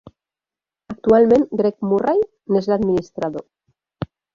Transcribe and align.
Actualment, 0.93 1.47
Greg 1.61 1.87
Murray 1.93 2.27
n'és 2.57 2.75
l'administrador. 2.75 3.51